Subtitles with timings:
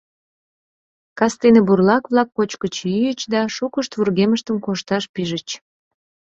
[1.17, 5.47] Кастене бурлак-влак кочкыч-йӱыч да шукышт вургемыштым кошташ пижыч.